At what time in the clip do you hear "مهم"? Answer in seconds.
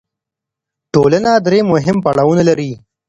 1.73-1.97